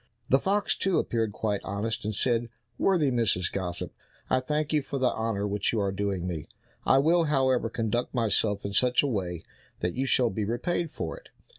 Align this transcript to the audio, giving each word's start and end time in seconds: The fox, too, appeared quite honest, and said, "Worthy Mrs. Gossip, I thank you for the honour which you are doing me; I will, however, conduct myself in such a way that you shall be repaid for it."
The 0.29 0.39
fox, 0.39 0.75
too, 0.75 0.97
appeared 0.97 1.31
quite 1.31 1.61
honest, 1.63 2.03
and 2.05 2.15
said, 2.15 2.49
"Worthy 2.79 3.11
Mrs. 3.11 3.51
Gossip, 3.51 3.93
I 4.31 4.39
thank 4.39 4.73
you 4.73 4.81
for 4.81 4.97
the 4.97 5.13
honour 5.13 5.47
which 5.47 5.71
you 5.71 5.79
are 5.79 5.91
doing 5.91 6.27
me; 6.27 6.47
I 6.87 6.97
will, 6.97 7.25
however, 7.25 7.69
conduct 7.69 8.11
myself 8.11 8.65
in 8.65 8.73
such 8.73 9.03
a 9.03 9.07
way 9.07 9.43
that 9.81 9.93
you 9.93 10.07
shall 10.07 10.31
be 10.31 10.43
repaid 10.43 10.89
for 10.89 11.17
it." 11.17 11.29